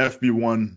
[0.00, 0.76] FB1,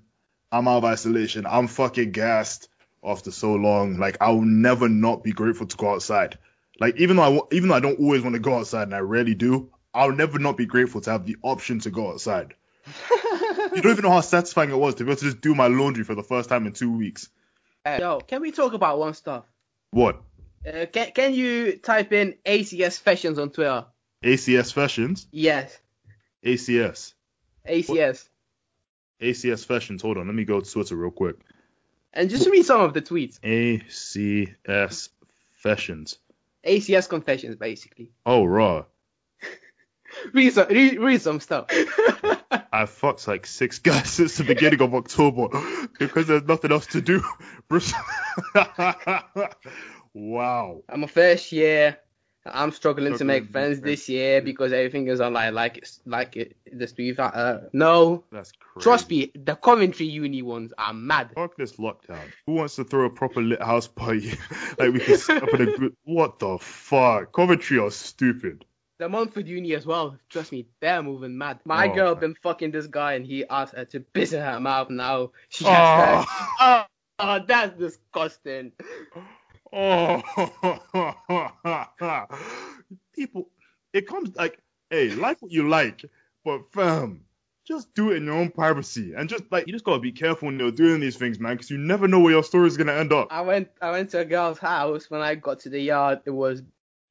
[0.52, 1.46] I'm out of isolation.
[1.46, 2.68] I'm fucking gassed
[3.04, 3.98] after so long.
[3.98, 6.38] Like I'll never not be grateful to go outside.
[6.80, 9.00] Like even though I even though I don't always want to go outside and I
[9.00, 12.55] rarely do, I'll never not be grateful to have the option to go outside.
[13.73, 15.67] You don't even know how satisfying it was to be able to just do my
[15.67, 17.30] laundry for the first time in two weeks.
[17.86, 19.45] Yo, can we talk about one stuff?
[19.90, 20.22] What?
[20.67, 23.86] Uh, can can you type in ACS fashions on Twitter?
[24.23, 25.28] ACS Fashions?
[25.31, 25.78] Yes,
[26.45, 27.14] ACS.
[27.67, 28.28] ACS.
[29.22, 30.02] ACS Fashions.
[30.02, 31.38] Hold on, let me go to Twitter real quick.
[32.14, 33.40] And just read some of the tweets.
[33.42, 35.09] ACS
[35.55, 36.17] Fashions.
[36.66, 38.12] ACS confessions, basically.
[38.26, 38.85] Oh, raw.
[40.33, 41.66] Read some, read, read some stuff.
[42.72, 45.47] I fucked like six guys since the beginning of October
[45.97, 47.23] because there's nothing else to do.
[50.14, 50.84] Wow.
[50.88, 51.97] I'm a first year.
[52.45, 55.53] I'm struggling to make friends this year because everything is online.
[55.53, 57.17] Like it's like it, the street.
[57.17, 58.83] Uh, no, That's crazy.
[58.83, 61.31] trust me, the Coventry Uni ones are mad.
[61.35, 62.19] Fuck this lockdown.
[62.45, 64.31] Who wants to throw a proper lit house party?
[64.77, 65.95] like we can set up in a good.
[66.03, 67.31] What the fuck?
[67.31, 68.66] Coventry are stupid.
[69.00, 70.17] De Montfort Uni as well.
[70.30, 71.59] Trust me, they're moving mad.
[71.66, 72.19] My Oh, girl man.
[72.19, 74.89] been fucking this guy and he asked her to piss in her mouth.
[74.89, 75.69] Now she Oh.
[75.69, 76.25] has
[76.59, 76.85] her.
[77.19, 78.72] Oh, that's disgusting.
[79.75, 80.21] Oh,
[83.16, 83.49] people,
[83.91, 84.59] it comes like,
[84.91, 86.05] hey, like what you like,
[86.45, 87.21] but fam,
[87.66, 90.45] just do it in your own privacy, and just like you just gotta be careful
[90.47, 93.11] when you're doing these things, man, because you never know where your story's gonna end
[93.11, 93.29] up.
[93.31, 95.09] I went I went to a girl's house.
[95.09, 96.61] When I got to the yard, it was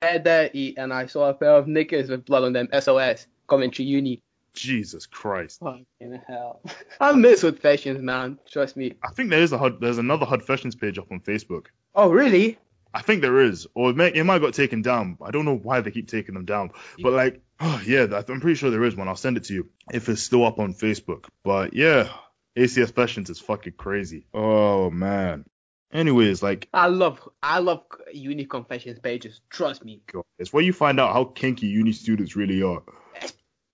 [0.00, 2.68] bare dirty, and I saw a pair of knickers with blood on them.
[2.78, 3.26] SOS.
[3.48, 4.20] Coventry Uni.
[4.54, 5.60] Jesus Christ.
[5.60, 6.60] Fucking hell.
[7.00, 8.38] I miss Hood Fashions, man.
[8.48, 8.94] Trust me.
[9.02, 11.66] I think there is a HUD, there's another HUD Fashions page up on Facebook.
[11.94, 12.58] Oh, really?
[12.94, 15.16] I think there is, or it, may, it might have got taken down.
[15.22, 16.72] I don't know why they keep taking them down,
[17.02, 19.08] but like, oh, yeah, I'm pretty sure there is one.
[19.08, 21.26] I'll send it to you if it's still up on Facebook.
[21.42, 22.10] But yeah,
[22.56, 24.26] ACS Fashions is fucking crazy.
[24.34, 25.46] Oh man.
[25.92, 29.40] Anyways, like, I love I love Uni Confessions pages.
[29.50, 30.00] Trust me.
[30.10, 32.82] God, it's where you find out how kinky uni students really are.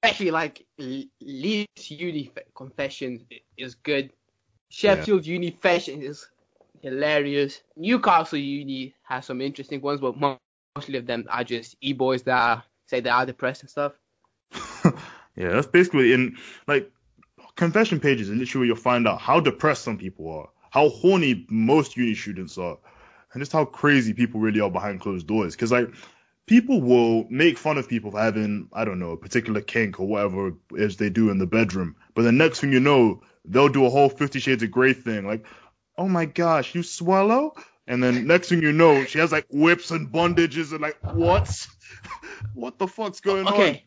[0.03, 3.23] Especially like Leeds Uni Confessions
[3.57, 4.13] is good.
[4.69, 6.29] Sheffield Uni Fashions is
[6.83, 7.63] hilarious.
[7.77, 10.39] Newcastle Uni has some interesting ones, but mo-
[10.77, 13.93] mostly of them are just e-boys that are, say they are depressed and stuff.
[15.37, 16.91] yeah, that's basically in like
[17.57, 18.29] confession pages.
[18.29, 22.59] And literally, you'll find out how depressed some people are, how horny most uni students
[22.59, 22.79] are,
[23.33, 25.55] and just how crazy people really are behind closed doors.
[25.55, 25.89] Because like
[26.47, 30.07] people will make fun of people for having I don't know a particular kink or
[30.07, 33.85] whatever as they do in the bedroom, but the next thing you know, they'll do
[33.85, 35.47] a whole Fifty Shades of Grey thing, like,
[35.99, 37.55] oh my gosh, you swallow.
[37.87, 41.67] And then next thing you know, she has like whips and bondages and like what?
[42.55, 43.55] what the fuck's going on?
[43.55, 43.85] Okay.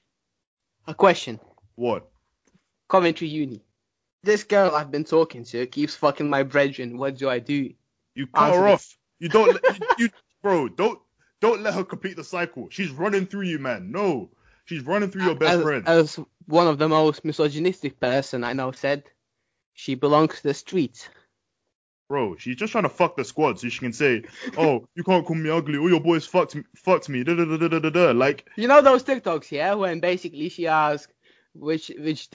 [0.88, 1.40] A question.
[1.76, 2.10] What?
[2.90, 3.64] Coventry Uni.
[4.24, 6.98] This girl I've been talking to keeps fucking my brethren.
[6.98, 7.74] What do I do?
[8.14, 8.98] You cut her off.
[9.20, 9.54] You don't.
[9.64, 10.10] let, you, you,
[10.42, 11.00] bro, don't
[11.40, 12.68] don't let her complete the cycle.
[12.70, 13.92] She's running through you, man.
[13.92, 14.32] No,
[14.66, 15.88] she's running through your best as, friend.
[15.88, 19.04] as one of the most misogynistic person I know said,
[19.74, 21.08] she belongs to the streets.
[22.12, 24.22] Bro, she's just trying to fuck the squad so she can say,
[24.58, 25.78] "Oh, you can't call me ugly.
[25.78, 28.12] All your boys fucked me, fucked me." Da, da, da, da, da, da.
[28.12, 31.14] Like, You know those TikToks, yeah, when basically she asks
[31.54, 32.28] which which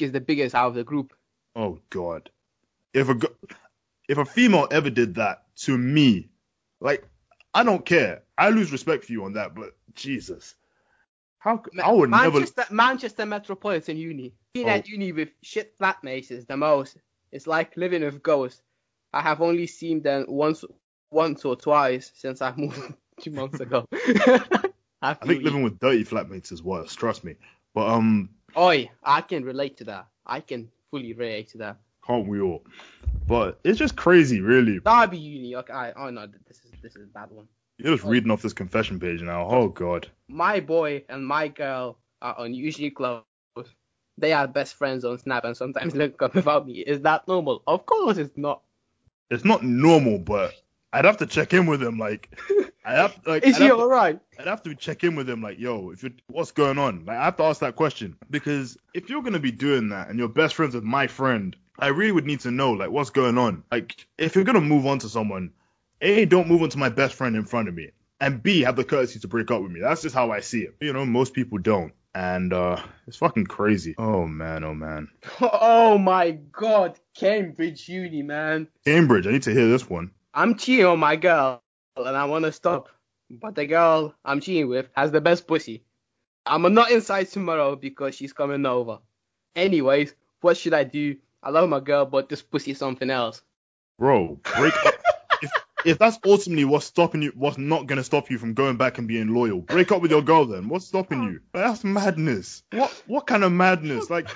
[0.00, 1.12] is the biggest out of the group.
[1.56, 2.30] oh god,
[2.94, 3.18] if a
[4.08, 6.28] if a female ever did that to me,
[6.80, 7.04] like,
[7.52, 8.22] I don't care.
[8.38, 10.54] I lose respect for you on that, but Jesus,
[11.40, 12.30] how I would never.
[12.38, 14.34] Manchester Manchester Metropolitan Uni.
[14.54, 14.88] Being at Oh.
[14.88, 16.98] uni with shit flatmates is the most.
[17.32, 18.62] It's like living with ghosts.
[19.12, 20.64] I have only seen them once
[21.10, 23.86] once or twice since I moved two months ago.
[23.92, 25.44] I, I think you.
[25.44, 26.94] living with dirty flatmates is worse.
[26.94, 27.36] Trust me.
[27.74, 30.06] But um, Oi, I can relate to that.
[30.26, 31.76] I can fully relate to that.
[32.06, 32.64] can't we all?
[33.26, 34.80] But it's just crazy, really.
[34.80, 35.56] Derby Uni.
[35.56, 37.46] Okay, I, oh no, this is this is a bad one.
[37.78, 39.46] You're just reading off this confession page now.
[39.48, 40.08] Oh god.
[40.28, 43.22] My boy and my girl are unusually close.
[44.18, 46.78] They are best friends on Snap and sometimes look up without me.
[46.78, 47.62] Is that normal?
[47.66, 48.62] Of course it's not.
[49.30, 50.54] It's not normal, but
[50.92, 51.98] I'd have to check in with him.
[51.98, 52.30] Like,
[52.84, 54.20] I have like Is I'd, he have to, alright?
[54.38, 55.42] I'd have to check in with him.
[55.42, 57.04] Like, yo, if you what's going on?
[57.04, 60.18] Like, I have to ask that question because if you're gonna be doing that and
[60.18, 63.36] you're best friends with my friend, I really would need to know like what's going
[63.38, 63.64] on.
[63.70, 65.52] Like, if you're gonna move on to someone,
[66.00, 67.90] a don't move on to my best friend in front of me.
[68.20, 69.80] and B have the courtesy to break up with me.
[69.80, 70.76] That's just how I see it.
[70.80, 71.92] You know, most people don't.
[72.16, 73.94] And uh it's fucking crazy.
[73.98, 75.08] Oh man, oh man.
[75.42, 78.68] Oh my god, Cambridge Uni, man.
[78.86, 80.12] Cambridge, I need to hear this one.
[80.32, 81.60] I'm cheating on my girl
[81.94, 82.88] and I want to stop.
[83.28, 85.84] But the girl I'm cheating with has the best pussy.
[86.46, 89.00] I'm not inside tomorrow because she's coming over.
[89.54, 91.16] Anyways, what should I do?
[91.42, 93.42] I love my girl, but this pussy is something else.
[93.98, 94.94] Bro, break up.
[95.86, 99.08] If, that's ultimately what's stopping you, what's not gonna stop you from going back and
[99.08, 100.68] being loyal, break up with your girl then.
[100.68, 101.40] What's stopping you?
[101.52, 102.62] That's madness.
[102.72, 104.10] What what kind of madness?
[104.10, 104.28] Like,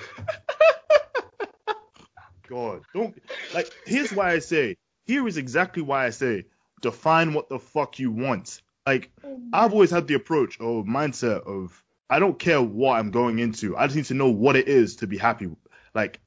[2.47, 3.21] God, don't
[3.53, 3.71] like.
[3.85, 4.77] Here's why I say.
[5.05, 6.45] Here is exactly why I say.
[6.81, 8.61] Define what the fuck you want.
[8.85, 9.11] Like,
[9.53, 13.77] I've always had the approach or mindset of I don't care what I'm going into.
[13.77, 15.49] I just need to know what it is to be happy,
[15.95, 16.19] like,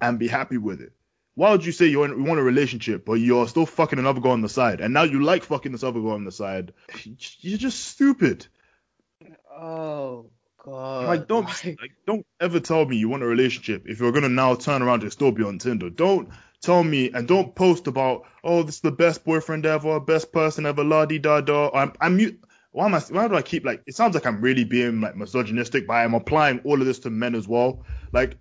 [0.00, 0.92] and be happy with it.
[1.36, 4.40] Why would you say you want, a relationship, but you're still fucking another girl on
[4.40, 6.72] the side, and now you like fucking this other girl on the side?
[7.40, 8.46] You're just stupid.
[9.50, 10.30] Oh
[10.64, 11.06] god.
[11.06, 14.54] Like, don't like, don't ever tell me you want a relationship if you're gonna now
[14.54, 15.90] turn around and still be on Tinder.
[15.90, 16.28] Don't
[16.60, 20.66] tell me and don't post about oh this is the best boyfriend ever, best person
[20.66, 21.70] ever, la di da da.
[21.74, 22.38] I'm I'm
[22.70, 25.16] why am I why do I keep like it sounds like I'm really being like
[25.16, 27.84] misogynistic, but I'm applying all of this to men as well.
[28.12, 28.36] Like,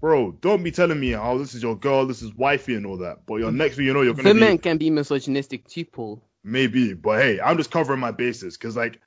[0.00, 2.96] bro, don't be telling me oh this is your girl, this is wifey and all
[2.98, 3.26] that.
[3.26, 3.56] But your mm.
[3.56, 6.22] next thing you know you're gonna Women be, can be misogynistic too, Paul.
[6.44, 9.00] Maybe, but hey, I'm just covering my bases because like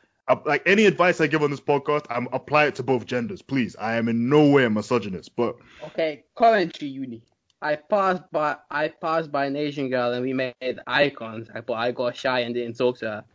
[0.46, 3.76] like any advice I give on this podcast, I'm apply it to both genders, please.
[3.78, 7.24] I am in no way a misogynist, but okay, Coventry Uni.
[7.62, 11.74] I passed by I passed by an Asian girl and we made eye contact, but
[11.74, 13.26] I got shy and didn't talk to her.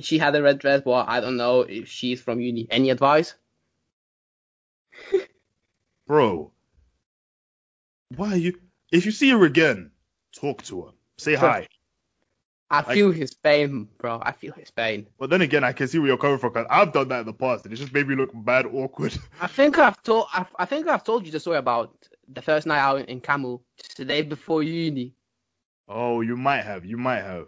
[0.00, 2.66] She had a red dress, but I don't know if she's from uni.
[2.70, 3.34] Any advice?
[6.06, 6.52] Bro,
[8.14, 8.58] why are you?
[8.92, 9.90] If you see her again,
[10.34, 10.90] talk to her.
[11.18, 11.66] Say hi.
[12.68, 14.20] I feel his pain, bro.
[14.22, 15.06] I feel his pain.
[15.18, 16.52] But then again, I can see where you're coming from.
[16.52, 19.16] Cause I've done that in the past, and it just made me look bad, awkward.
[19.40, 20.26] I think I've told.
[20.34, 23.62] I've, I think I've told you the story about the first night out in Camel,
[23.76, 25.14] just the day before uni.
[25.88, 26.84] Oh, you might have.
[26.84, 27.46] You might have.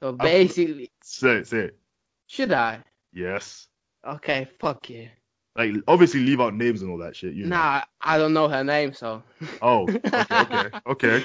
[0.00, 0.84] So basically.
[0.84, 1.46] i say it.
[1.46, 1.78] Say it.
[2.26, 2.80] Should I?
[3.12, 3.68] Yes.
[4.04, 4.48] Okay.
[4.58, 5.08] Fuck you.
[5.56, 7.34] Like obviously leave out names and all that shit.
[7.34, 7.84] You nah, know.
[8.00, 9.22] I don't know her name, so.
[9.62, 9.84] Oh.
[9.88, 10.36] Okay.
[10.36, 10.70] Okay.
[10.86, 11.24] okay.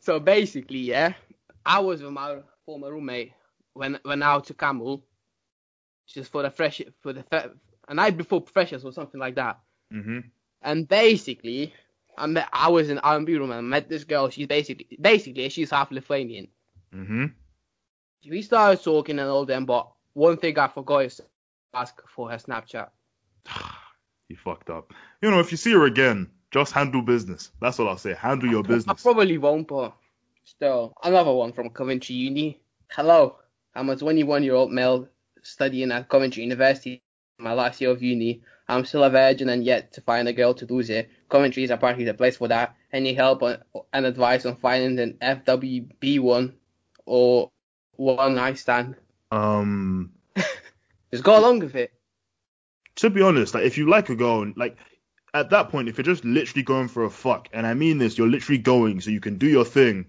[0.00, 1.14] So basically, yeah.
[1.66, 3.32] I was with my former roommate
[3.74, 5.04] when went out to Camel,
[6.06, 7.24] just for the fresh for the
[7.88, 9.58] a night before freshers or something like that.
[9.90, 10.20] hmm
[10.62, 11.74] And basically,
[12.16, 14.28] I met I was in R&B room and I met this girl.
[14.30, 16.48] She's basically basically she's half Lithuanian.
[16.92, 17.26] hmm
[18.28, 21.24] We started talking and all them, but one thing I forgot is to
[21.74, 22.88] ask for her Snapchat.
[24.28, 24.92] you fucked up.
[25.22, 27.50] You know, if you see her again, just handle business.
[27.60, 28.14] That's what I'll say.
[28.14, 29.04] Handle your business.
[29.06, 29.94] I probably won't, but
[30.48, 32.58] Still, another one from Coventry Uni.
[32.90, 33.36] Hello,
[33.74, 35.06] I'm a 21 year old male
[35.42, 37.02] studying at Coventry University.
[37.38, 38.40] My last year of uni.
[38.66, 41.10] I'm still a virgin and yet to find a girl to lose it.
[41.28, 42.74] Coventry is apparently the place for that.
[42.90, 43.58] Any help on,
[43.92, 46.54] and advice on finding an FWB one
[47.04, 47.50] or
[47.96, 48.96] one night stand?
[49.30, 50.12] Um,
[51.12, 51.92] just go along with it.
[52.98, 54.76] To be honest, like if you like a girl, like
[55.34, 58.16] at that point, if you're just literally going for a fuck, and I mean this,
[58.16, 60.06] you're literally going so you can do your thing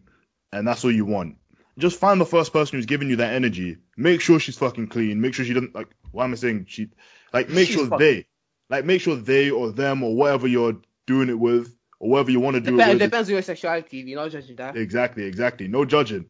[0.52, 1.38] and that's all you want.
[1.78, 3.78] Just find the first person who's giving you that energy.
[3.96, 5.22] Make sure she's fucking clean.
[5.22, 5.88] Make sure she doesn't like.
[6.12, 6.90] Why am I saying she?
[7.34, 8.06] Like make she's sure fucking...
[8.06, 8.26] they,
[8.70, 12.40] like make sure they or them or whatever you're doing it with or whatever you
[12.40, 12.76] want to do.
[12.76, 13.98] Dep- it depends on your sexuality.
[13.98, 14.76] You're not judging that.
[14.76, 15.68] Exactly, exactly.
[15.68, 16.26] No judging.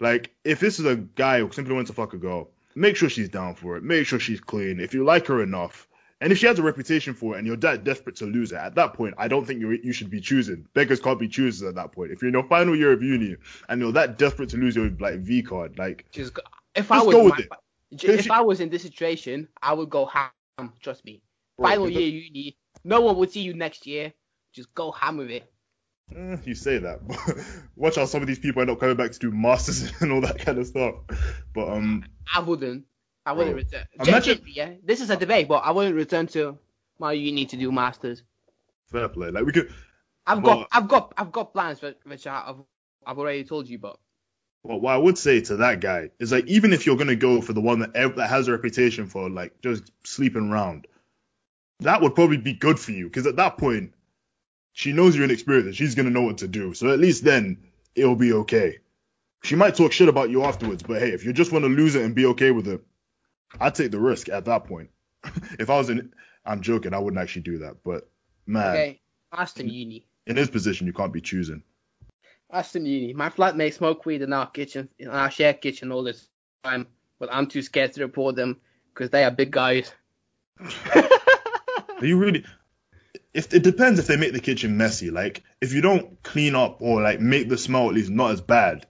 [0.00, 3.08] Like if this is a guy who simply wants to fuck a girl, make sure
[3.08, 3.82] she's down for it.
[3.82, 4.80] Make sure she's clean.
[4.80, 5.88] If you like her enough,
[6.20, 8.56] and if she has a reputation for it and you're that desperate to lose it,
[8.56, 10.66] at that point, I don't think you you should be choosing.
[10.74, 12.10] Beggars can't be choosers at that point.
[12.10, 13.36] If you're in your final year of uni
[13.68, 16.42] and you're that desperate to lose your like V card, like just go,
[16.74, 17.46] if just I was my,
[17.90, 20.30] if, she, I was in this situation, I would go ham.
[20.80, 21.22] Trust me.
[21.56, 24.12] Bro, final year uni, no one would see you next year.
[24.52, 25.50] Just go ham with it.
[26.14, 27.06] Eh, you say that.
[27.08, 27.36] but
[27.76, 30.20] Watch out, some of these people end up coming back to do masters and all
[30.20, 30.96] that kind of stuff.
[31.54, 32.84] But um, I wouldn't.
[33.26, 33.84] I wouldn't return.
[34.00, 36.58] Imagine, yeah, this is a debate, but I wouldn't return to
[36.98, 38.22] my uni to do masters.
[38.90, 39.30] Fair play.
[39.30, 39.72] Like we could.
[40.26, 42.56] I've got, I've got, I've got plans, which I've,
[43.06, 44.00] I've already told you about.
[44.62, 47.40] Well, what I would say to that guy is like, even if you're gonna go
[47.40, 50.86] for the one that that has a reputation for like just sleeping around,
[51.80, 53.94] that would probably be good for you because at that point,
[54.72, 55.78] she knows you're inexperienced.
[55.78, 56.74] She's gonna know what to do.
[56.74, 57.58] So at least then
[57.94, 58.78] it'll be okay.
[59.42, 61.94] She might talk shit about you afterwards, but hey, if you just want to lose
[61.94, 62.82] it and be okay with it,
[63.58, 64.90] I'd take the risk at that point.
[65.58, 66.12] if I was in,
[66.44, 67.76] I'm joking, I wouldn't actually do that.
[67.84, 68.08] But
[68.46, 69.00] man, okay,
[69.32, 70.06] Aston Uni.
[70.26, 71.62] In his position, you can't be choosing.
[72.52, 73.12] Aston Uni.
[73.12, 76.28] My flatmate smoke weed in our kitchen, in our shared kitchen all this
[76.64, 76.86] time.
[77.18, 78.60] but I'm too scared to report them
[78.92, 79.92] because they are big guys.
[82.02, 82.44] you really
[83.32, 85.10] if it depends if they make the kitchen messy.
[85.10, 88.40] Like if you don't clean up or like make the smell at least not as
[88.40, 88.86] bad.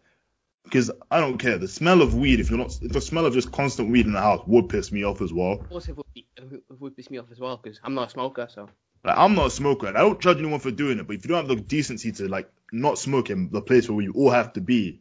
[0.64, 1.59] Because I don't care.
[1.59, 4.12] The smell of weed, if you're not, if the smell of just constant weed in
[4.12, 5.67] the house would piss me off as well.
[5.71, 8.11] Also, it would, be, it would piss me off as well because I'm not a
[8.11, 8.69] smoker, so.
[9.02, 11.07] Like I'm not a smoker, and I don't judge anyone for doing it.
[11.07, 14.02] But if you don't have the decency to like not smoke in the place where
[14.02, 15.00] you all have to be,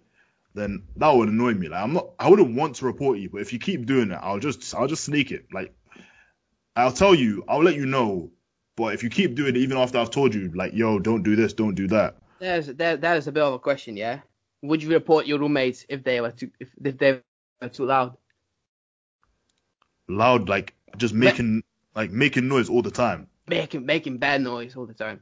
[0.53, 1.67] then that would annoy me.
[1.67, 4.19] Like I'm not, I wouldn't want to report you, but if you keep doing it,
[4.21, 5.47] I'll just, I'll just sneak it.
[5.51, 5.73] Like
[6.75, 8.31] I'll tell you, I'll let you know.
[8.75, 11.35] But if you keep doing it, even after I've told you, like, yo, don't do
[11.35, 12.15] this, don't do that.
[12.39, 14.21] There's there, that is a bit of a question, yeah.
[14.61, 17.21] Would you report your roommates if they were too if, if they
[17.61, 18.17] were too loud?
[20.07, 21.63] Loud, like just making
[21.95, 23.27] like making noise all the time.
[23.47, 25.21] Making making bad noise all the time.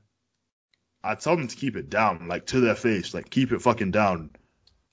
[1.03, 3.91] I tell them to keep it down, like to their face, like keep it fucking
[3.91, 4.31] down.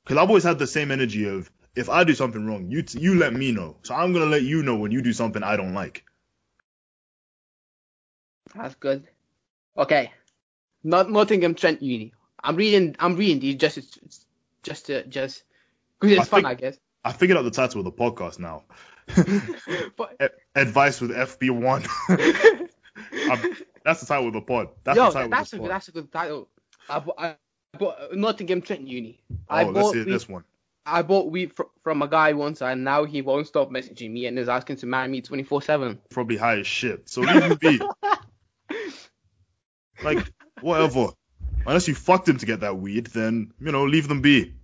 [0.05, 3.01] Cause I've always had the same energy of if I do something wrong, you t-
[3.01, 3.77] you let me know.
[3.83, 6.05] So I'm gonna let you know when you do something I don't like.
[8.55, 9.09] That's good.
[9.77, 10.13] Okay.
[10.85, 12.13] Not Nottingham Trent Uni.
[12.43, 13.99] I'm reading I'm reading these just
[14.65, 15.45] just to just
[16.01, 16.79] because it's I fun, think, I guess.
[17.05, 18.65] I figured out the title of the podcast now.
[19.97, 21.87] but, Advice with FB1.
[23.85, 24.69] that's the title of the pod.
[24.83, 25.71] That's yo, the title that's a pod.
[25.71, 26.49] that's a good title.
[26.89, 27.37] I, I, I
[27.79, 29.21] bought Nottingham Trent Uni.
[29.31, 30.45] Oh, I let's see this one.
[30.87, 34.27] I bought weed fr- from a guy once, and now he won't stop messaging me
[34.27, 35.99] and is asking to marry me 24/7.
[36.11, 37.09] Probably high as shit.
[37.09, 37.81] So leave be.
[40.03, 40.31] like
[40.61, 41.09] whatever.
[41.67, 44.55] Unless you fucked him to get that weed, then you know leave them be.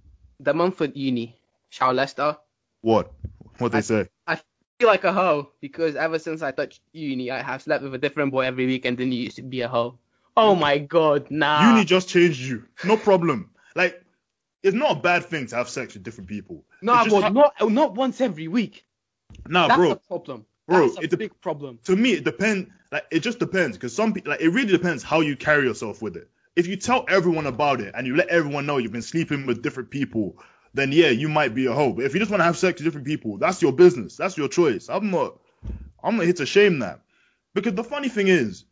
[0.42, 1.38] De Montfort Uni,
[1.70, 2.36] Shaw Lester.
[2.82, 3.12] What?
[3.58, 4.08] What they I, say?
[4.26, 4.36] I
[4.78, 7.98] feel like a hoe because ever since I touched uni, I have slept with a
[7.98, 9.98] different boy every weekend than you used to be a hoe.
[10.36, 11.70] Oh my god, nah.
[11.70, 12.64] Uni just changed you.
[12.84, 13.50] No problem.
[13.74, 14.02] Like,
[14.62, 16.64] it's not a bad thing to have sex with different people.
[16.80, 18.86] No, nah, ha- not not once every week.
[19.46, 19.88] Nah, That's bro.
[19.90, 20.46] That's a problem.
[20.66, 21.78] Bro, That's a it's a big problem.
[21.84, 22.70] To me, it depends.
[22.90, 26.02] Like, it just depends because some people, like, it really depends how you carry yourself
[26.02, 26.28] with it.
[26.56, 29.62] If you tell everyone about it and you let everyone know you've been sleeping with
[29.62, 30.36] different people,
[30.74, 31.92] then yeah, you might be a hoe.
[31.92, 34.16] But if you just want to have sex with different people, that's your business.
[34.16, 34.88] That's your choice.
[34.88, 35.38] I'm not,
[36.02, 37.00] I'm not here to shame that.
[37.54, 38.64] Because the funny thing is,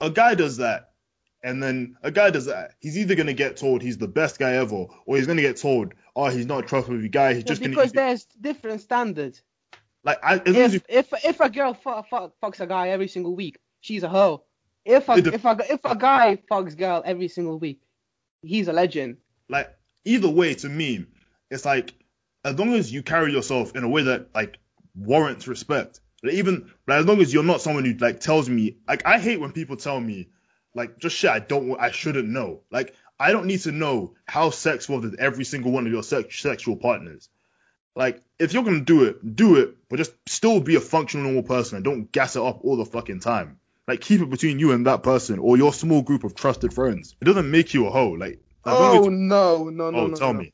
[0.00, 0.92] a guy does that,
[1.42, 2.72] and then a guy does that.
[2.80, 5.94] He's either gonna get told he's the best guy ever, or he's gonna get told,
[6.14, 7.34] oh, he's not a trustworthy guy.
[7.34, 8.08] He's just because gonna.
[8.08, 9.42] there's different standards.
[10.02, 10.80] Like, I, if, you...
[10.88, 14.44] if if a girl fuck, fuck, fucks a guy every single week, she's a hoe.
[14.86, 17.80] If a, if a if a guy fucks girl every single week,
[18.42, 19.16] he's a legend.
[19.48, 21.06] Like either way, to me,
[21.50, 21.92] it's like
[22.44, 24.58] as long as you carry yourself in a way that like
[24.94, 26.00] warrants respect.
[26.22, 29.18] Like, even like, as long as you're not someone who like tells me like I
[29.18, 30.28] hate when people tell me
[30.72, 32.60] like just shit I don't I shouldn't know.
[32.70, 36.04] Like I don't need to know how sex was with every single one of your
[36.04, 37.28] sex, sexual partners.
[37.96, 41.42] Like if you're gonna do it, do it, but just still be a functional normal
[41.42, 43.58] person and don't gas it up all the fucking time.
[43.88, 47.14] Like keep it between you and that person or your small group of trusted friends.
[47.20, 48.10] It doesn't make you a hoe.
[48.10, 50.40] Like oh no no no oh no, tell no.
[50.40, 50.52] me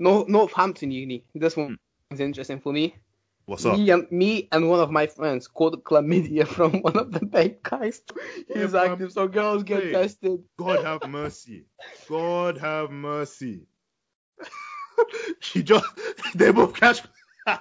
[0.00, 1.24] no, Northampton Uni.
[1.34, 2.14] This one hmm.
[2.14, 2.96] is interesting for me.
[3.44, 3.76] What's up?
[3.76, 7.62] Me and, me and one of my friends caught chlamydia from one of the bad
[7.62, 8.00] guys.
[8.48, 10.42] He's yeah, active, so girls get Wait, tested.
[10.56, 11.66] God have mercy.
[12.08, 13.66] God have mercy.
[15.40, 15.84] she just,
[16.34, 17.02] they both catch.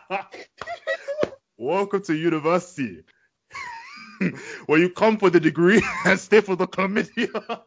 [1.57, 3.03] Welcome to university.
[4.67, 7.29] Where you come for the degree and stay for the chlamydia.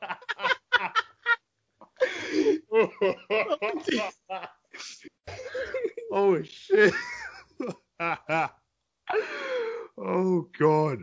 [6.12, 6.92] oh shit.
[9.98, 10.98] oh god.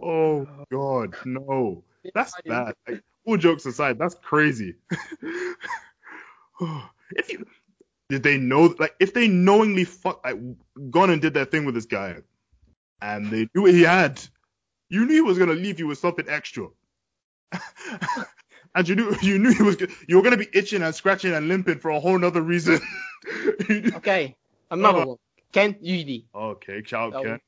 [0.00, 1.82] Oh god, no.
[2.14, 2.74] That's bad.
[2.86, 4.76] Like, all jokes aside, that's crazy.
[6.60, 7.44] if you
[8.08, 10.38] did they know like if they knowingly fuck like
[10.90, 12.16] gone and did that thing with this guy
[13.02, 14.20] and they knew what he had,
[14.88, 16.68] you knew he was gonna leave you with something extra.
[18.74, 19.76] and you knew you knew he was
[20.06, 22.80] you were gonna be itching and scratching and limping for a whole nother reason.
[23.94, 24.36] okay,
[24.70, 25.16] another uh, one.
[25.52, 26.26] Kent Uni.
[26.34, 27.40] Okay, ciao oh, Ken.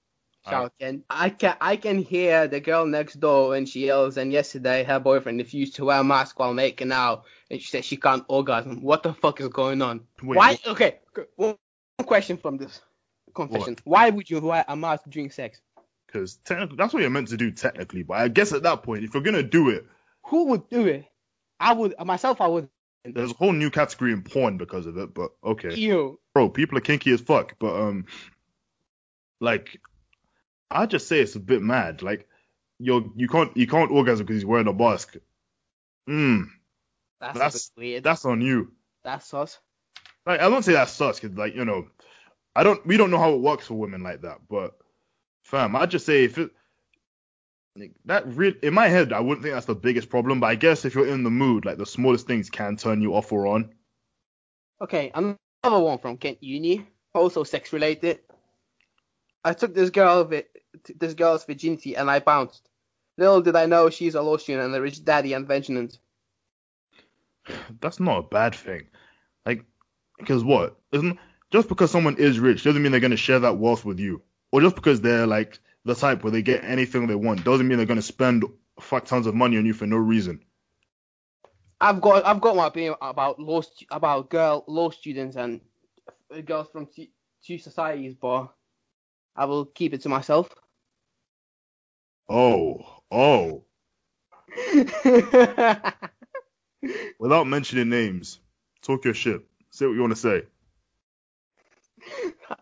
[0.49, 0.73] Ciao right.
[0.81, 1.05] Ken.
[1.11, 4.17] I can I can hear the girl next door when she yells.
[4.17, 7.85] And yesterday her boyfriend refused to wear a mask while making out, and she said
[7.85, 8.83] she can't orgasm.
[8.83, 10.01] What the fuck is going on?
[10.23, 10.53] Wait, Why?
[10.53, 10.67] What?
[10.67, 10.99] Okay,
[11.37, 11.57] one
[12.05, 12.81] question from this
[13.35, 13.77] confession.
[13.85, 14.01] What?
[14.01, 15.61] Why would you wear a mask during sex?
[16.11, 18.03] Because technically, that's what you're meant to do technically.
[18.03, 19.87] But I guess at that point, if you're gonna do it,
[20.25, 21.05] who would do it?
[21.59, 22.41] I would myself.
[22.41, 22.69] I would.
[23.05, 25.75] There's a whole new category in porn because of it, but okay.
[25.75, 26.19] Ew.
[26.35, 28.07] Bro, people are kinky as fuck, but um,
[29.41, 29.81] like,
[30.71, 32.03] I just say it's a bit mad.
[32.03, 32.29] Like,
[32.79, 35.17] you're you can't you can't orgasm because he's wearing a mask.
[36.07, 36.43] Hmm.
[37.21, 38.03] That's, that's weird.
[38.03, 38.73] That's on you.
[39.05, 39.59] That's sus.
[40.27, 41.87] Like, I don't say that's sus because like you know,
[42.55, 42.85] I don't.
[42.87, 44.80] We don't know how it works for women like that, but
[45.43, 46.51] fam, I just say if it
[47.77, 50.41] like, that real in my head, I wouldn't think that's the biggest problem.
[50.41, 53.15] But I guess if you're in the mood, like the smallest things can turn you
[53.15, 53.73] off or on.
[54.83, 58.21] Okay, another one from Kent Uni, also sex related.
[59.45, 60.31] I took this girl
[60.97, 62.69] this girl's virginity and I bounced.
[63.19, 65.99] Little did I know she's a student and a rich daddy and vengeance.
[67.81, 68.87] That's not a bad thing.
[69.45, 69.65] Like,
[70.19, 70.79] because what?
[70.93, 71.19] Isn't
[71.51, 74.61] just because someone is rich doesn't mean they're gonna share that wealth with you, or
[74.61, 77.87] just because they're like the type where they get anything they want doesn't mean they're
[77.87, 78.45] gonna spend
[78.81, 80.43] fuck tons of money on you for no reason.
[81.81, 85.61] I've got I've got my opinion about law about girl law students and
[86.45, 87.07] girls from two,
[87.45, 88.53] two societies, but
[89.35, 90.49] I will keep it to myself.
[92.29, 93.65] Oh, oh.
[97.19, 98.41] Without mentioning names,
[98.83, 99.43] talk your shit.
[99.71, 100.43] Say what you want to say.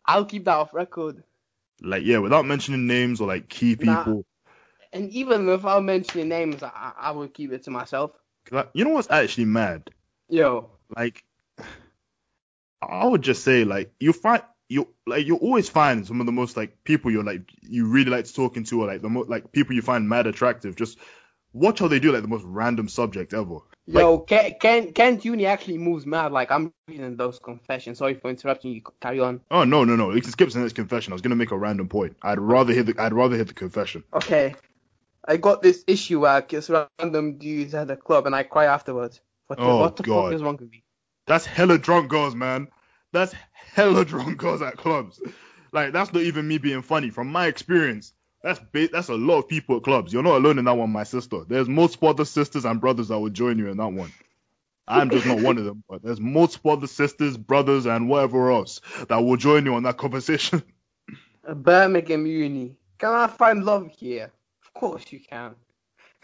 [0.06, 1.22] I'll keep that off record.
[1.80, 4.14] Like, yeah, without mentioning names or like key people.
[4.14, 4.22] Nah.
[4.92, 8.12] And even without mentioning names, I, I would keep it to myself.
[8.52, 9.90] I, you know what's actually mad?
[10.28, 10.70] Yo.
[10.96, 11.24] Like,
[12.80, 16.32] I would just say, like, you find you like you always find some of the
[16.32, 19.50] most like people you're like you really like talking to or like the most like
[19.50, 20.76] people you find mad attractive.
[20.76, 20.98] Just
[21.52, 23.58] watch how they do like the most random subject ever.
[23.90, 26.30] Yo, like, Kent Kent Uni actually moves mad.
[26.30, 27.98] Like I'm reading those confessions.
[27.98, 28.82] Sorry for interrupting you.
[29.00, 29.40] Carry on.
[29.50, 30.10] Oh no no no!
[30.10, 31.12] It skips in this confession.
[31.12, 32.14] I was gonna make a random point.
[32.20, 34.04] I'd rather hear the I'd rather hear the confession.
[34.12, 34.54] Okay.
[35.26, 39.20] I got this issue where it's random dudes at the club and I cry afterwards.
[39.46, 40.24] What the, oh, what the God.
[40.24, 40.84] fuck is wrong with me?
[41.26, 42.68] That's hella drunk girls, man.
[43.12, 43.34] That's
[43.74, 45.20] hella drunk girls at clubs.
[45.72, 47.08] Like that's not even me being funny.
[47.08, 48.60] From my experience, that's
[48.92, 50.12] that's a lot of people at clubs.
[50.12, 51.44] You're not alone in that one, my sister.
[51.46, 54.12] There's multiple other sisters and brothers that will join you in that one.
[54.86, 58.80] I'm just not one of them, but there's multiple other sisters, brothers, and whatever else
[59.08, 60.62] that will join you on that conversation.
[61.54, 62.74] Birmingham Uni.
[62.98, 64.30] Can I find love here?
[64.64, 65.54] Of course you can.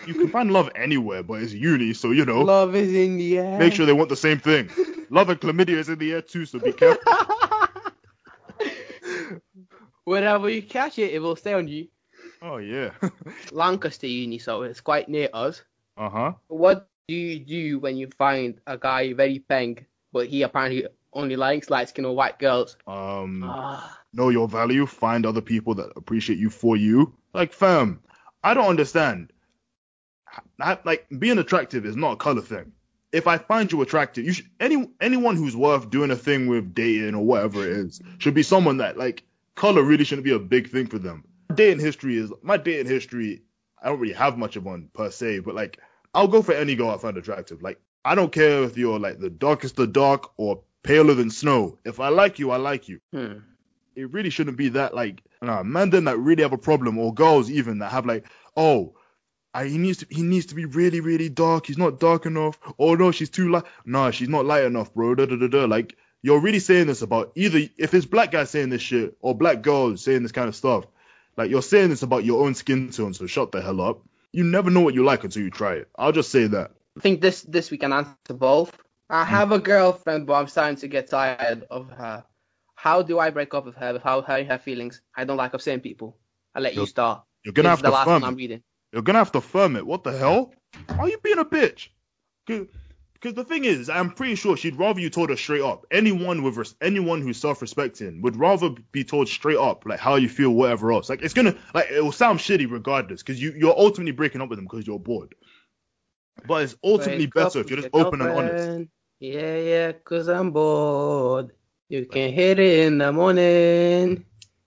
[0.07, 2.43] You can find love anywhere, but it's uni, so you know.
[2.43, 3.59] Love is in the air.
[3.59, 4.69] Make sure they want the same thing.
[5.11, 7.13] love and chlamydia is in the air too, so be careful.
[10.05, 11.89] Whenever you catch it, it will stay on you.
[12.45, 12.91] Oh yeah.
[13.53, 15.63] Lancaster Uni, so it's quite near us.
[15.97, 16.33] Uh huh.
[16.49, 21.37] What do you do when you find a guy very peng, but he apparently only
[21.37, 22.77] likes light skin or white girls?
[22.87, 23.99] Um, ah.
[24.13, 24.85] know your value.
[24.85, 27.15] Find other people that appreciate you for you.
[27.33, 28.01] Like, fam,
[28.43, 29.33] I don't understand.
[30.61, 32.73] I, like being attractive is not a color thing.
[33.11, 36.75] If I find you attractive, you should any anyone who's worth doing a thing with
[36.75, 39.23] dating or whatever it is should be someone that like
[39.55, 41.25] color really shouldn't be a big thing for them.
[41.55, 43.43] Dating history is my dating history.
[43.83, 45.79] I don't really have much of one per se, but like
[46.15, 47.63] I'll go for any girl I find attractive.
[47.63, 51.79] Like I don't care if you're like the darkest of dark or paler than snow.
[51.85, 53.01] If I like you, I like you.
[53.13, 53.39] Hmm.
[53.97, 57.15] It really shouldn't be that like nah, men then that really have a problem or
[57.15, 58.95] girls even that have like oh
[59.55, 61.67] I, he needs to he needs to be really really dark.
[61.67, 62.59] He's not dark enough.
[62.79, 63.65] Oh no, she's too light.
[63.85, 65.15] No, she's not light enough, bro.
[65.15, 65.65] Da, da, da, da.
[65.67, 69.35] Like you're really saying this about either if it's black guys saying this shit or
[69.35, 70.87] black girls saying this kind of stuff.
[71.37, 74.01] Like you're saying this about your own skin tone, so shut the hell up.
[74.33, 75.89] You never know what you like until you try it.
[75.97, 76.73] I'll just say that.
[76.97, 78.77] I think this this we can answer both.
[79.11, 79.31] I hmm.
[79.31, 82.25] have a girlfriend, but I'm starting to get tired of her.
[82.75, 85.01] How do I break up with her without hurting her feelings?
[85.17, 86.17] I don't like upsetting people.
[86.55, 87.25] I let you're, you start.
[87.45, 88.63] You're gonna this have to firm one I'm reading.
[88.93, 89.87] You're gonna have to firm it.
[89.87, 90.53] What the hell?
[90.89, 91.89] Why are you being a bitch?
[93.25, 95.87] Because the thing is, I'm pretty sure she'd rather you told her straight up.
[95.91, 100.29] Anyone with res- anyone who's self-respecting would rather be told straight up, like how you
[100.29, 101.09] feel, whatever else.
[101.09, 104.51] Like it's gonna, like it will sound shitty regardless, because you you're ultimately breaking up
[104.51, 105.35] with them because you're bored.
[106.47, 108.91] But it's ultimately Break better if you're just open and honest.
[109.21, 111.53] Yeah, yeah, cause I'm bored.
[111.89, 114.27] You can hit it in the morning.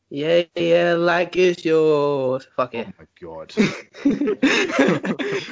[0.10, 2.48] Yeah, yeah, like it's yours.
[2.56, 2.88] Fuck oh it.
[2.88, 3.52] Oh my god.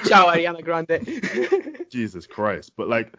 [0.07, 1.01] Shout Ariana Grande.
[1.91, 2.71] Jesus Christ.
[2.77, 3.13] But like,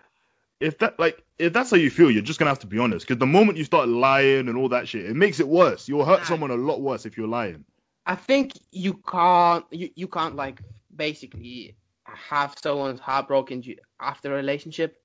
[0.60, 3.06] if that like if that's how you feel, you're just gonna have to be honest.
[3.06, 5.88] Because the moment you start lying and all that shit, it makes it worse.
[5.88, 7.66] You'll hurt someone a lot worse if you're lying.
[8.06, 10.62] I think you can't you, you can't like
[10.94, 13.62] basically have someone's heart broken
[14.00, 15.02] after a relationship.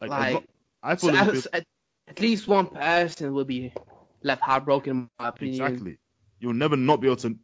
[0.00, 0.44] Like, like
[0.84, 1.64] I feel so at,
[2.06, 3.72] at least one person will be
[4.26, 5.62] left heartbroken, in my opinion.
[5.62, 5.98] Exactly.
[6.40, 7.38] You'll never not be able to.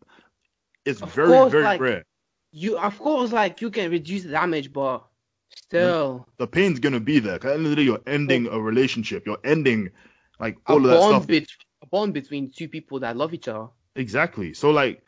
[0.85, 2.05] It's of very, course, very like, rare.
[2.51, 5.05] You, of course, like you can reduce the damage, but
[5.55, 6.27] still.
[6.37, 7.39] The, pain's gonna be there.
[7.39, 9.25] Cause at the end of the day, you're ending a relationship.
[9.25, 9.91] You're ending
[10.39, 11.27] like all of that stuff.
[11.27, 11.47] Be-
[11.83, 13.69] a bond between two people that love each other.
[13.97, 14.55] Exactly.
[14.55, 15.03] So like,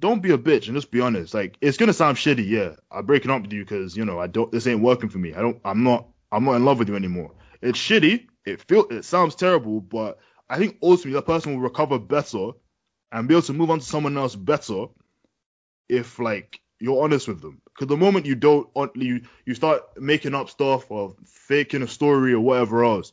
[0.00, 1.34] don't be a bitch and just be honest.
[1.34, 2.70] Like, it's gonna sound shitty, yeah.
[2.90, 4.50] I'm breaking up with you because you know I don't.
[4.50, 5.34] This ain't working for me.
[5.34, 5.60] I don't.
[5.64, 6.08] I'm not.
[6.32, 7.32] I'm not in love with you anymore.
[7.62, 11.98] It's shitty, it feel it sounds terrible, but I think ultimately that person will recover
[11.98, 12.50] better
[13.12, 14.86] and be able to move on to someone else better
[15.88, 17.60] if like you're honest with them.
[17.66, 22.32] Because the moment you don't, you you start making up stuff or faking a story
[22.32, 23.12] or whatever else,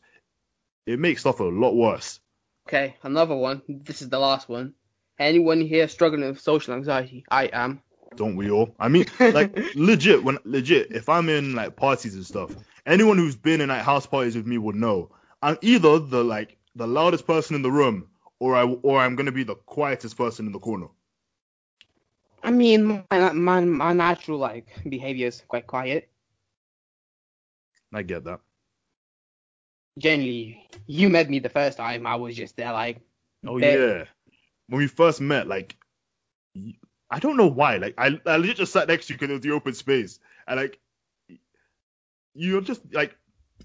[0.86, 2.20] it makes stuff a lot worse.
[2.67, 3.62] Okay, another one.
[3.67, 4.74] This is the last one.
[5.20, 7.24] Anyone here struggling with social anxiety?
[7.30, 7.82] I am.
[8.15, 8.76] Don't we all?
[8.80, 12.54] I mean, like legit, when legit, if I'm in like parties and stuff,
[12.86, 15.12] anyone who's been in like house parties with me would know.
[15.41, 18.07] I'm either the like the loudest person in the room,
[18.39, 20.88] or I or I'm gonna be the quietest person in the corner.
[22.43, 26.10] I mean, my my, my natural like behavior is quite quiet.
[27.93, 28.39] I get that.
[29.97, 32.07] Generally, you met me the first time.
[32.07, 33.01] I was just there like.
[33.45, 34.05] Oh yeah.
[34.67, 35.75] When we first met, like,
[37.10, 37.77] I don't know why.
[37.77, 40.19] Like, I I legit just sat next to you because it was the open space,
[40.47, 40.79] and like,
[42.34, 43.15] you're just like,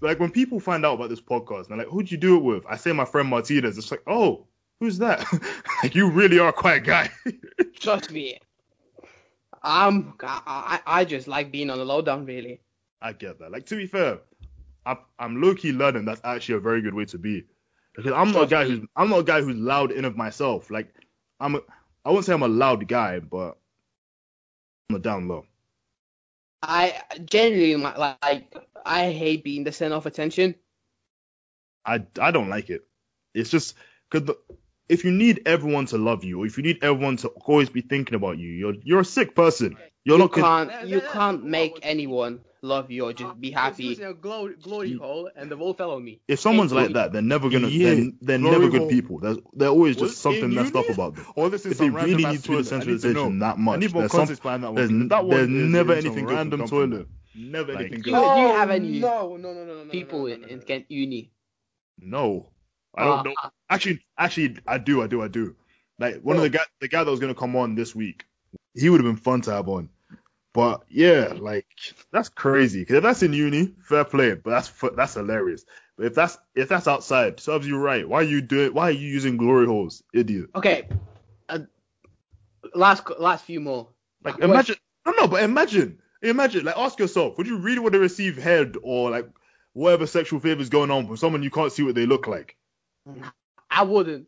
[0.01, 2.65] like when people find out about this podcast, they're like, who'd you do it with?
[2.67, 3.77] I say my friend Martinez.
[3.77, 4.47] It's like, oh,
[4.79, 5.25] who's that?
[5.83, 7.09] like, you really are a quiet guy.
[7.79, 8.39] Trust me.
[9.63, 12.61] Um, I, I just like being on the lowdown, really.
[13.01, 13.51] I get that.
[13.51, 14.19] Like to be fair,
[14.85, 17.43] I'm, I'm low key learning that's actually a very good way to be.
[17.95, 20.69] Because I'm not a guy who's I'm not a guy who's loud in of myself.
[20.69, 20.93] Like
[21.39, 21.61] I'm a,
[22.05, 23.57] I wouldn't say I'm a loud guy, but
[24.89, 25.45] I'm a down low.
[26.61, 28.53] I generally like
[28.85, 30.55] I hate being the center of attention.
[31.85, 32.85] I I don't like it.
[33.33, 33.75] It's just
[34.09, 34.35] because
[34.89, 37.81] if you need everyone to love you, or if you need everyone to always be
[37.81, 39.77] thinking about you, you're you're a sick person.
[40.03, 44.01] You're you not can't you can't make anyone love you or just be happy.
[44.01, 46.19] a glory, glory hole and the fell on me.
[46.27, 47.95] If someone's like that, they're never gonna yeah.
[47.95, 48.89] they're, they're never good hole.
[48.89, 49.19] people.
[49.19, 51.25] There's they're always just something messed up about them.
[51.35, 53.77] Or this is if they really need to be the center of attention that much,
[53.77, 55.07] I need more context behind that one.
[55.07, 57.07] There's, there's never anything good random toilet.
[57.35, 58.11] Never like, anything good.
[58.13, 60.47] Do you, do you have any no, no, no, no, no, people no, no, no,
[60.47, 61.31] no, in Kent Uni?
[61.99, 62.49] No,
[62.95, 63.33] I don't uh, know.
[63.69, 65.55] Actually, actually, I do, I do, I do.
[65.99, 68.25] Like one of the guy, the guy that was gonna come on this week,
[68.73, 69.89] he would have been fun to have on.
[70.57, 71.67] But yeah, like
[72.11, 72.83] that's crazy.
[72.83, 74.33] Cause if that's in uni, fair play.
[74.33, 75.65] But that's that's hilarious.
[75.95, 78.09] But if that's if that's outside, serves you right.
[78.09, 78.73] Why are you doing?
[78.73, 80.49] Why are you using glory holes, idiot?
[80.55, 80.87] Okay.
[81.47, 81.59] Uh,
[82.73, 83.89] last last few more.
[84.23, 84.77] Like imagine.
[85.05, 85.99] No, no, but imagine.
[86.23, 86.65] Imagine.
[86.65, 89.29] Like ask yourself, would you really want to receive head or like
[89.73, 92.57] whatever sexual favors going on from someone you can't see what they look like?
[93.69, 94.25] I wouldn't.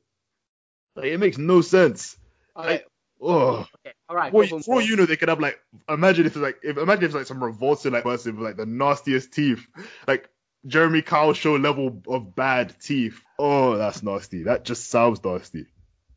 [0.95, 2.17] Like, it makes no sense.
[2.55, 2.69] Okay.
[2.69, 2.87] Like,
[3.19, 3.65] oh.
[3.83, 3.95] Okay.
[4.09, 4.31] All right.
[4.31, 7.09] For, for you know, they could have like imagine if it's like if imagine if
[7.09, 9.65] it's like some revolting like person with like the nastiest teeth,
[10.07, 10.29] like
[10.65, 13.21] Jeremy Kyle show level of bad teeth.
[13.37, 14.43] Oh, that's nasty.
[14.43, 15.67] That just sounds nasty.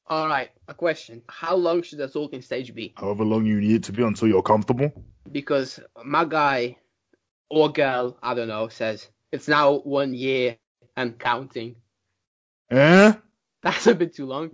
[0.07, 1.23] All right, a question.
[1.29, 2.95] How long should the talking stage be?
[2.97, 4.93] However long you need it to be until you're comfortable.
[5.31, 6.77] Because my guy
[7.51, 10.57] or girl, I don't know, says it's now one year
[10.97, 11.77] and counting.
[12.71, 13.13] Eh?
[13.63, 14.51] That's a bit too long.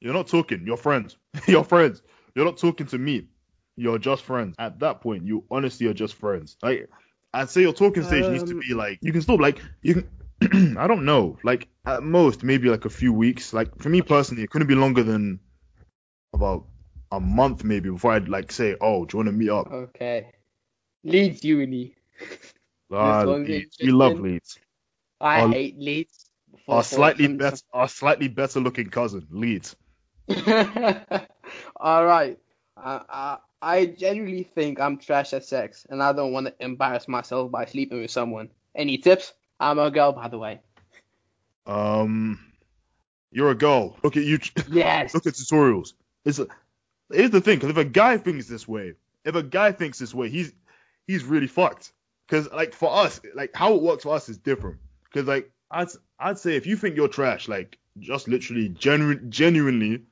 [0.00, 0.64] You're not talking.
[0.64, 1.16] You're friends.
[1.48, 2.02] you're friends.
[2.38, 3.26] You're not talking to me.
[3.74, 4.54] You're just friends.
[4.60, 6.56] At that point, you honestly are just friends.
[6.62, 6.88] Like
[7.34, 9.60] I'd say your talking stage um, needs to um, be like you can still like
[9.82, 10.06] you
[10.40, 10.76] can.
[10.78, 11.36] I don't know.
[11.42, 13.52] Like at most maybe like a few weeks.
[13.52, 15.40] Like for me personally, it couldn't be longer than
[16.32, 16.66] about
[17.10, 19.72] a month maybe before I'd like say, oh, do you want to meet up?
[19.72, 20.30] Okay.
[21.02, 21.96] Leeds Uni.
[22.90, 23.76] Ah, Leeds.
[23.82, 24.58] We love Leeds.
[25.20, 26.30] I our, hate Leeds.
[26.68, 29.76] Our slightly better, our slightly better looking cousin, Leeds.
[31.76, 32.38] All right.
[32.76, 37.08] Uh, uh, I genuinely think I'm trash at sex, and I don't want to embarrass
[37.08, 38.50] myself by sleeping with someone.
[38.74, 39.32] Any tips?
[39.58, 40.60] I'm a girl, by the way.
[41.66, 42.38] Um,
[43.32, 43.96] you're a girl.
[44.02, 44.38] Look at you.
[44.70, 45.14] Yes.
[45.14, 45.92] look at tutorials.
[46.24, 46.46] It's a,
[47.12, 50.14] here's the thing, because if a guy thinks this way, if a guy thinks this
[50.14, 50.52] way, he's
[51.06, 51.92] he's really fucked.
[52.26, 54.78] Because like for us, like how it works for us is different.
[55.04, 60.02] Because like I'd I'd say if you think you're trash, like just literally genu- genuinely,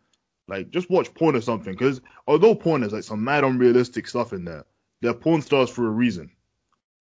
[0.49, 1.73] like just watch porn or something.
[1.73, 4.65] Because although porn is like some mad unrealistic stuff in there,
[5.01, 6.31] they're porn stars for a reason.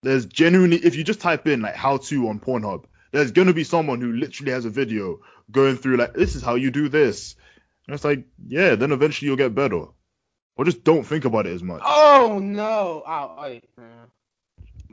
[0.03, 3.63] There's genuinely, if you just type in like how to on Pornhub, there's gonna be
[3.63, 5.19] someone who literally has a video
[5.51, 7.35] going through like this is how you do this.
[7.87, 9.85] And it's like, yeah, then eventually you'll get better.
[10.57, 11.81] Or just don't think about it as much.
[11.83, 13.03] Oh no!
[13.05, 13.63] Oh, wait.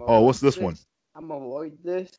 [0.01, 0.77] oh what's this, this one?
[1.15, 2.11] I'm gonna avoid this.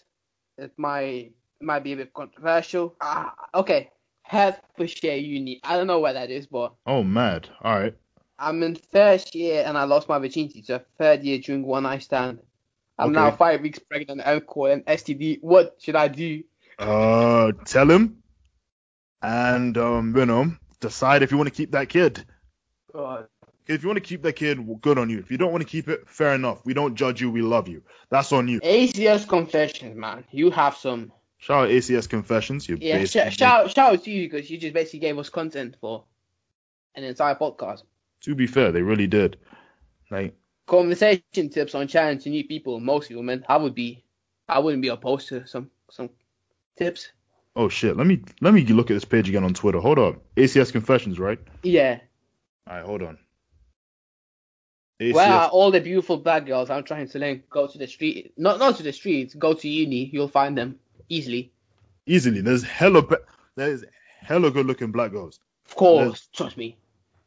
[0.57, 2.95] It might might be a bit controversial.
[3.01, 3.89] Ah, okay.
[4.23, 5.59] Hertfordshire Uni.
[5.63, 6.73] I don't know where that is, but.
[6.85, 7.49] Oh, mad.
[7.61, 7.95] All right.
[8.39, 10.63] I'm in first year and I lost my virginity.
[10.63, 12.39] So third year during one night stand.
[12.97, 13.19] I'm okay.
[13.19, 15.39] now five weeks pregnant and caught an STD.
[15.41, 16.43] What should I do?
[16.77, 18.23] Uh, tell him,
[19.21, 22.25] and um, you know, decide if you want to keep that kid.
[22.91, 23.27] God.
[23.65, 25.19] If you want to keep that kid, good on you.
[25.19, 26.65] If you don't want to keep it, fair enough.
[26.65, 27.31] We don't judge you.
[27.31, 27.81] We love you.
[28.09, 28.59] That's on you.
[28.59, 30.25] ACS confessions, man.
[30.31, 32.69] You have some Shout out ACS Confessions.
[32.69, 35.75] You yeah, sh- shout shout out to you because you just basically gave us content
[35.81, 36.05] for
[36.95, 37.83] an entire podcast.
[38.21, 39.35] To be fair, they really did.
[40.09, 43.43] Like conversation tips on chatting to new people, mostly women.
[43.49, 44.05] I would be,
[44.47, 46.11] I wouldn't be opposed to some some
[46.77, 47.11] tips.
[47.57, 47.97] Oh shit!
[47.97, 49.81] Let me let me look at this page again on Twitter.
[49.81, 50.21] Hold on.
[50.37, 51.39] ACS Confessions, right?
[51.61, 51.99] Yeah.
[52.69, 53.17] All right, hold on.
[55.01, 55.13] ACS.
[55.13, 57.49] Where are all the beautiful black girls I'm trying to link?
[57.49, 59.35] Go to the street, not not to the streets.
[59.35, 60.05] Go to uni.
[60.05, 61.51] You'll find them easily.
[62.05, 62.41] Easily.
[62.41, 63.03] There's hella
[63.55, 63.83] there's
[64.19, 65.39] hella good looking black girls.
[65.67, 66.77] Of course, there's, trust me.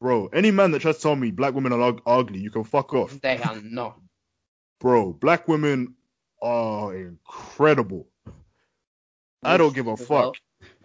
[0.00, 2.92] Bro, any man that tries to tell me black women are ugly, you can fuck
[2.92, 3.18] off.
[3.20, 3.98] They are not.
[4.78, 5.94] Bro, black women
[6.42, 8.06] are incredible.
[9.42, 10.36] I don't give a fuck.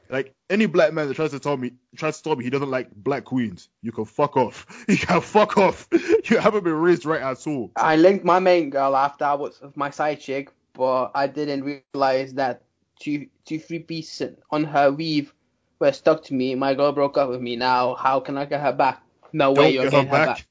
[0.09, 2.69] Like any black man that tries to tell me, tries to tell me he doesn't
[2.69, 4.65] like black queens, you can fuck off.
[4.89, 5.87] You can fuck off.
[6.29, 7.71] You haven't been raised right at all.
[7.75, 12.33] I linked my main girl after I was my side chick, but I didn't realize
[12.33, 12.61] that
[13.01, 15.33] two two three pieces on her weave
[15.79, 16.55] were stuck to me.
[16.55, 17.55] My girl broke up with me.
[17.55, 19.01] Now how can I get her back?
[19.33, 20.27] No don't way you're get getting her back.
[20.27, 20.47] her back.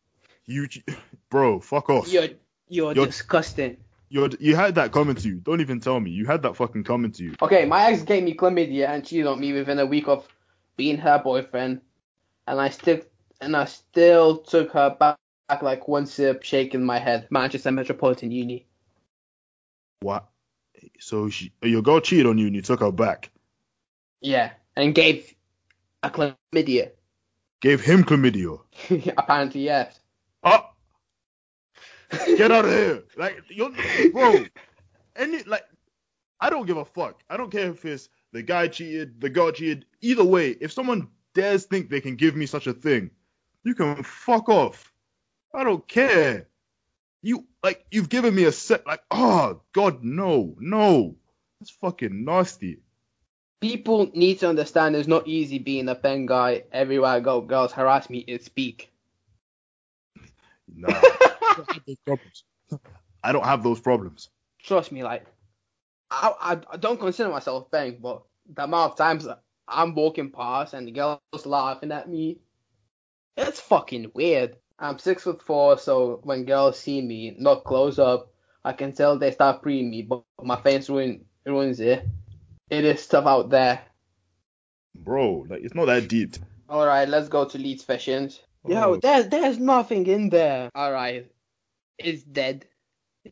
[0.47, 0.69] You,
[1.31, 2.13] bro, fuck off.
[2.13, 2.29] You're
[2.69, 3.77] you're, you're disgusting.
[4.09, 5.37] You you had that coming to you.
[5.37, 6.11] Don't even tell me.
[6.11, 7.35] You had that fucking coming to you.
[7.41, 10.27] Okay, my ex gave me chlamydia and cheated on me within a week of
[10.77, 11.81] being her boyfriend,
[12.49, 13.01] and I still
[13.41, 15.19] and I still took her back
[15.63, 17.29] like one sip, shaking my head.
[17.31, 18.67] Manchester Metropolitan Uni.
[20.01, 20.30] What?
[20.99, 23.31] So she, your girl cheated on you and you took her back?
[24.21, 25.35] Yeah, and gave
[26.03, 26.91] a chlamydia.
[27.61, 28.61] Gave him chlamydia?
[29.17, 30.01] Apparently, yes.
[30.43, 30.71] Oh,
[32.11, 33.05] Get out of here.
[33.17, 33.71] Like, you're,
[34.13, 34.45] bro,
[35.17, 35.65] any, like,
[36.41, 37.23] I don't give a fuck.
[37.29, 39.87] I don't care if it's the guy cheated, the girl cheated.
[40.01, 43.11] Either way, if someone dares think they can give me such a thing,
[43.65, 44.93] you can fuck off.
[45.55, 46.47] I don't care.
[47.23, 51.17] You, like, you've given me a set, like, oh, God, no, no.
[51.59, 52.79] That's fucking nasty.
[53.61, 56.65] People need to understand it's not easy being a pen guy.
[56.73, 58.91] Everywhere I go, girls harass me and speak.
[60.75, 60.89] Nah.
[63.23, 64.31] I don't have those problems.
[64.63, 65.27] Trust me, like
[66.11, 68.23] I, I, I don't consider myself bang, but
[68.55, 69.29] the amount of times
[69.69, 72.39] I'm walking past and the girls laughing at me,
[73.37, 74.57] it's fucking weird.
[74.81, 78.33] I'm six foot four, so when girls see me not close up,
[78.65, 82.07] I can tell they start preing me, but my face ruin, ruins it.
[82.71, 83.83] It is stuff out there.
[84.95, 86.37] Bro, like it's not that deep.
[86.69, 88.41] Alright, let's go to Leeds Fashions.
[88.65, 88.71] Oh.
[88.71, 90.71] Yo, there's there's nothing in there.
[90.77, 91.31] Alright,
[91.99, 92.67] it's dead.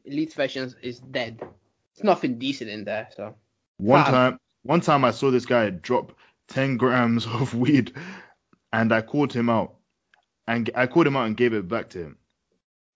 [0.05, 1.41] Leeds Fashions is dead.
[1.95, 3.09] It's nothing decent in there.
[3.17, 3.35] So
[3.79, 6.13] one time, one time I saw this guy drop
[6.49, 7.93] 10 grams of weed,
[8.73, 9.78] and I called him out,
[10.49, 12.17] and I called him out and gave it back to him.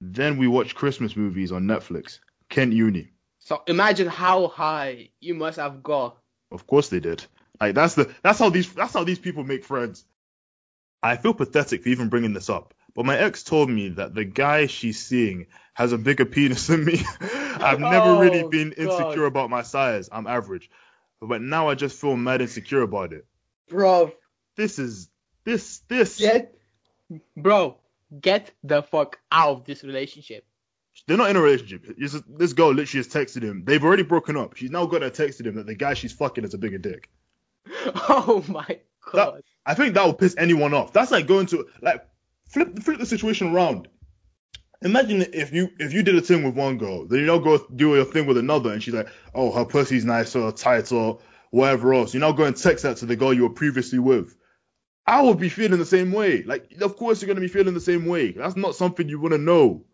[0.00, 2.18] Then we watched Christmas movies on Netflix.
[2.48, 3.10] Kent Uni.
[3.40, 6.16] So imagine how high you must have got.
[6.50, 7.24] Of course they did.
[7.60, 10.04] Like that's the that's how these that's how these people make friends.
[11.02, 14.24] I feel pathetic for even bringing this up, but my ex told me that the
[14.24, 17.02] guy she's seeing has a bigger penis than me.
[17.20, 19.26] I've never oh, really been insecure God.
[19.26, 20.08] about my size.
[20.10, 20.70] I'm average.
[21.20, 23.26] But now I just feel mad insecure about it.
[23.68, 24.12] Bro.
[24.56, 25.08] This is
[25.44, 26.54] this this Get
[27.36, 27.76] bro,
[28.20, 30.44] get the fuck out of this relationship.
[31.06, 31.96] They're not in a relationship.
[31.98, 33.64] This, this girl literally has texted him.
[33.64, 34.56] They've already broken up.
[34.56, 37.08] She's now got her texted him that the guy she's fucking is a bigger dick.
[38.08, 38.78] Oh my
[39.12, 39.36] god.
[39.36, 40.92] That, I think that would piss anyone off.
[40.92, 42.04] That's like going to like
[42.48, 43.88] flip flip the situation around.
[44.82, 47.58] Imagine if you if you did a thing with one girl, then you now go
[47.76, 51.18] do your thing with another, and she's like, oh, her pussy's nicer, tighter, or
[51.50, 52.14] whatever else.
[52.14, 54.36] You now go and text that to the girl you were previously with.
[55.06, 56.42] I would be feeling the same way.
[56.42, 58.32] Like, of course you're gonna be feeling the same way.
[58.32, 59.84] That's not something you wanna know.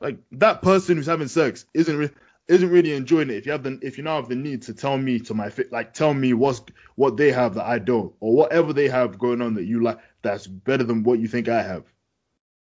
[0.00, 2.10] Like that person who's having sex isn't re-
[2.48, 3.36] isn't really enjoying it.
[3.36, 5.50] If you have the if you now have the need to tell me to my
[5.50, 6.62] fit, like tell me what's
[6.96, 9.98] what they have that I don't, or whatever they have going on that you like
[10.22, 11.84] that's better than what you think I have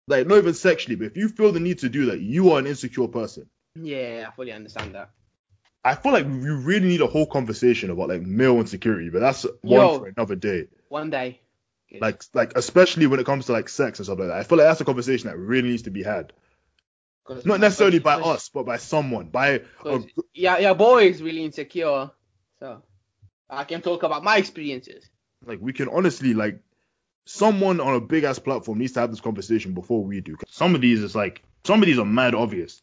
[0.09, 2.59] like not even sexually, but if you feel the need to do that, you are
[2.59, 3.49] an insecure person.
[3.75, 5.11] Yeah, I fully understand that.
[5.85, 9.45] I feel like we really need a whole conversation about like male insecurity, but that's
[9.45, 10.69] Yo, one for another day.
[10.89, 11.41] One day.
[12.01, 14.37] Like like especially when it comes to like sex and stuff like that.
[14.37, 16.33] I feel like that's a conversation that really needs to be had.
[17.45, 19.29] Not necessarily by us, but by someone.
[19.29, 20.01] By a,
[20.33, 22.11] yeah, yeah, boy is really insecure,
[22.61, 22.83] so
[23.51, 25.09] I can talk about my experiences.
[25.45, 26.61] Like we can honestly like
[27.25, 30.37] someone on a big ass platform needs to have this conversation before we do.
[30.49, 32.83] Some of these is like some of these are mad obvious.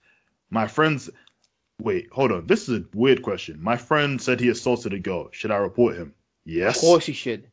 [0.49, 1.09] My friends
[1.81, 2.47] wait, hold on.
[2.47, 3.61] This is a weird question.
[3.61, 5.29] My friend said he assaulted a girl.
[5.31, 6.13] Should I report him?
[6.45, 6.77] Yes.
[6.77, 7.49] Of course you should.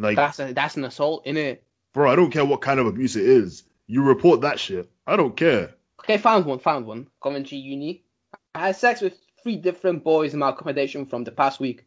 [0.00, 1.62] Like that's a, that's an assault, it?
[1.92, 3.64] Bro, I don't care what kind of abuse it is.
[3.86, 4.90] You report that shit.
[5.06, 5.74] I don't care.
[6.00, 7.08] Okay, found one, found one.
[7.22, 8.02] Coventry Uni.
[8.54, 11.84] I had sex with three different boys in my accommodation from the past week.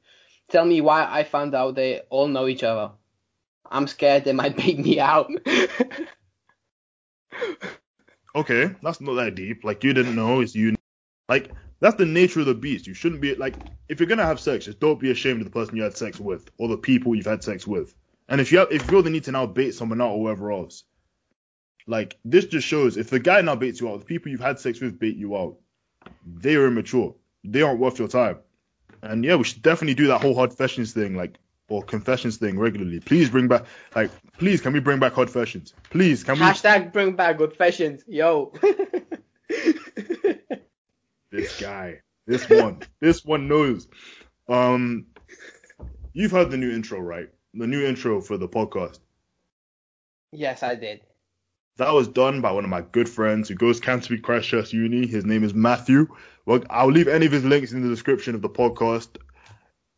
[0.50, 2.92] Tell me why I found out they all know each other.
[3.72, 5.32] I'm scared they might beat me out.
[8.36, 9.64] okay, that's not that deep.
[9.64, 10.76] Like you didn't know, it's you.
[11.28, 11.50] Like
[11.80, 12.86] that's the nature of the beast.
[12.86, 13.56] You shouldn't be like
[13.90, 16.20] if you're gonna have sex, just don't be ashamed of the person you had sex
[16.20, 17.96] with or the people you've had sex with.
[18.30, 20.20] And if you have, if you feel the need to now bait someone out or
[20.20, 20.84] whoever else,
[21.86, 24.60] like this just shows if the guy now baits you out, the people you've had
[24.60, 25.58] sex with bait you out,
[26.26, 27.16] they are immature.
[27.44, 28.38] They aren't worth your time.
[29.02, 31.38] And yeah, we should definitely do that whole hard fashions thing, like
[31.70, 33.00] or confessions thing regularly.
[33.00, 35.74] Please bring back, like, please can we bring back hot fashions?
[35.90, 36.42] Please can we?
[36.42, 38.54] Hashtag bring back good fashions, yo.
[41.32, 43.88] this guy, this one, this one knows.
[44.48, 45.08] Um,
[46.14, 47.30] you've heard the new intro, right?
[47.56, 49.00] The new intro for the podcast.
[50.32, 51.02] Yes, I did.
[51.78, 54.74] That was done by one of my good friends who goes to Canterbury Christ Church
[54.74, 55.06] Uni.
[55.06, 56.08] His name is Matthew.
[56.46, 59.18] Well, I'll leave any of his links in the description of the podcast.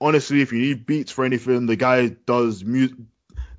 [0.01, 2.97] Honestly, if you need beats for anything, the guy does music.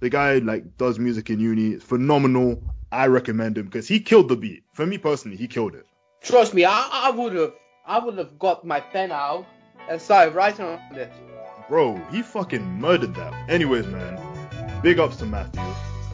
[0.01, 1.71] The guy like does music in uni.
[1.71, 2.63] It's phenomenal.
[2.93, 4.65] I recommend him because he killed the beat.
[4.75, 5.87] For me personally, he killed it.
[6.23, 7.55] Trust me, I, I would have,
[7.87, 9.47] I would have got my pen out
[9.89, 11.15] and started writing on this.
[11.69, 13.35] Bro, he fucking murdered that.
[13.51, 14.21] Anyways, man,
[14.83, 15.63] big ups to Matthew.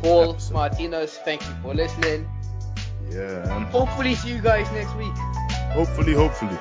[0.00, 0.54] Paul episode.
[0.54, 2.26] Martinez, thank you for listening.
[3.10, 3.64] Yeah.
[3.66, 5.12] Hopefully see you guys next week.
[5.74, 6.58] Hopefully, hopefully.